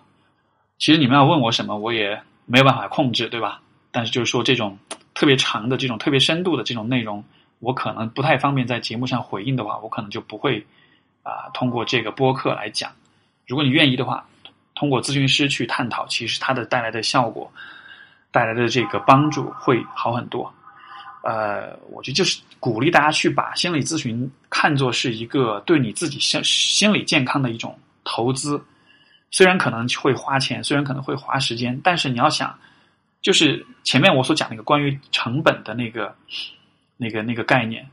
[0.78, 3.60] 其实你们要问我什么，我也没有办法控制，对吧？
[3.92, 4.78] 但是就是说，这种
[5.14, 7.24] 特别长的、这种特别深度的这种内容，
[7.60, 10.64] 我可能不太方便在节目上回应的话，我可能就不会
[11.24, 12.92] 啊通过这个播客来讲。
[13.48, 14.24] 如果你愿意的话，
[14.76, 17.52] 通过咨询师去探讨，其实它的带来的效果。
[18.34, 20.52] 带来的这个帮助会好很多，
[21.24, 28.60] 呃，我觉得就是鼓励大家去把心理咨询看作是一个对你自己心心理健康的一种投资，
[29.30, 32.58] 虽然可能会花钱，虽然可能会花时间，但是你要想，
[33.22, 36.14] 就是前面我所讲那个关于成本的那个
[36.98, 37.88] 那个那个概念，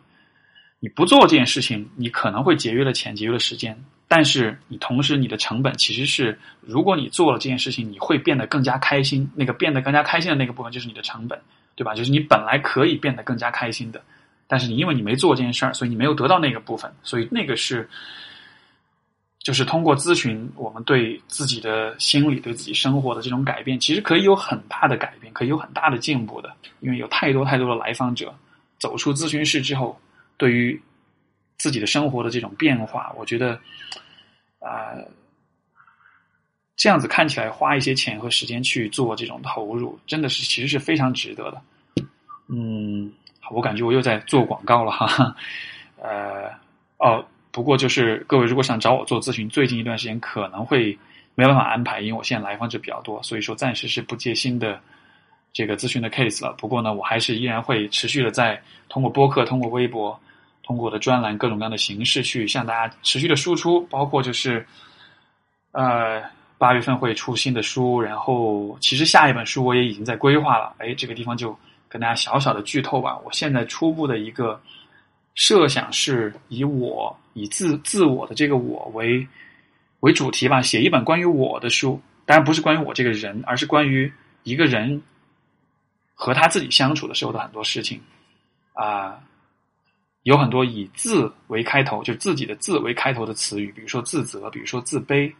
[0.78, 3.78] 你不做这件事情，你可能会节约了钱，节约了时间。
[4.12, 9.30] 但是你同时，你的成本其实是，如果你做了这件事情，你会变得更加开心。
[9.36, 11.40] 那个变得更加开心的那个部分，就是你的成本，
[11.76, 11.94] 对吧？
[11.94, 14.02] 就是你本来可以变得更加开心的，
[14.48, 16.92] 但是你因为你没做这件事儿，所以你没有得到那个部分。
[17.04, 17.88] 所以那个是，
[19.38, 26.52] 就是通过咨询，我们对自己的心理、对自己生活的这种改变，其实可以有很大的改变，可以有很大的进步的。
[26.80, 28.34] 因为有太多太多的来访者
[28.80, 29.96] 走出咨询室之后，
[30.36, 30.82] 对于。
[31.60, 33.52] 自己的生活的这种变化，我觉得，
[34.60, 34.96] 啊，
[36.74, 41.60] 这样子看起来花一些钱和时间去做这种投入，真的是其实是非常值得的。
[42.48, 43.12] 嗯，
[43.50, 45.36] 我感觉我又在做广告了哈。
[45.98, 46.50] 呃，
[46.96, 50.98] 哦，不过就是各位如果想找我做咨询，最近一段时间可能会
[51.34, 54.80] 没办法安排，因为我现在来访者比较多，所以说暂时是不接新的
[55.52, 56.54] 这个咨询的 case 了。
[56.54, 58.58] 不过呢，我还是依然会持续的在
[58.88, 60.18] 通过播客、通过微博。
[60.70, 64.64] 通过的专栏各种各样的形式去向大家持续的输出，包括就是，
[65.72, 66.22] 呃，
[66.58, 70.72] 八月份会出新的书，然后其实下一本书我也已经在规划了。
[70.78, 71.58] 哎，这个地方就
[71.88, 73.18] 跟大家小小的剧透吧。
[73.24, 74.60] 我现在初步的一个
[75.34, 79.26] 设想是以我以自自我的这个我为
[80.00, 84.12] 为主题吧，写一本关于我的书，当然不是关于我这个人，而是关于
[84.44, 85.02] 一个人
[86.14, 88.00] 和他自己相处的时候的很多事情
[88.74, 89.18] 啊。
[90.24, 95.32] 有很多以“自”为开头，就自己的“自”为开头的词语，比如说自责，比如说自卑，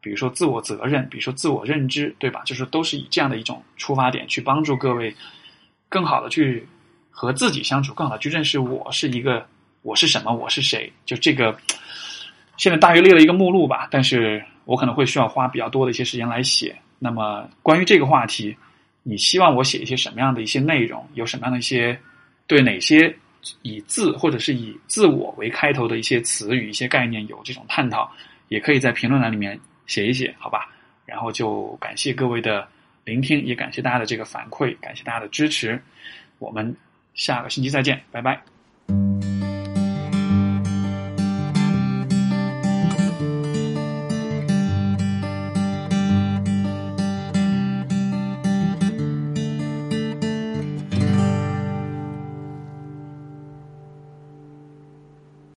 [0.00, 2.42] 比如说自我责任，比如说自我认知，对吧？
[2.44, 5.14] 就是都是以这样的一种出发点去帮助各位
[5.88, 6.66] 更好的去
[7.12, 9.46] 和自己相处，更好的去认识我是一个
[9.82, 10.92] 我是什么，我是谁。
[11.06, 11.56] 就这个，
[12.56, 16.76] 现在大约列了一个目录吧，但是我可能会需要花比较多的一些时间来写。
[16.98, 18.56] 那么关于这个话题，
[19.04, 21.08] 你希望我写一些什么样的一些内容？
[21.14, 21.96] 有什么样的一些
[22.48, 23.16] 对哪些？
[23.62, 28.10] 以自或者是以自我为开头的一些词语、一些概念有这种探讨，
[28.48, 30.70] 也可以在评论栏里面写一写，好吧？
[31.04, 32.66] 然后就感谢各位的
[33.04, 35.80] 聆听，也感谢大家的这个反馈，感谢大家的支持。
[36.38, 36.74] 我们
[37.14, 39.31] 下个星期再见，拜拜。